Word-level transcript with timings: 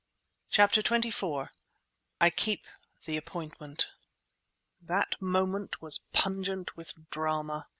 CHAPTER 0.49 0.81
XXIV 0.81 1.49
I 2.19 2.29
KEEP 2.31 2.65
THE 3.05 3.17
APPOINTMENT 3.17 3.85
That 4.81 5.21
moment 5.21 5.79
was 5.79 5.99
pungent 6.11 6.75
with 6.75 7.07
drama. 7.11 7.67